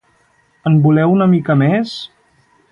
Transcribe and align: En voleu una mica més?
En 0.69 0.79
voleu 0.85 1.13
una 1.17 1.29
mica 1.35 1.59
més? 1.63 1.95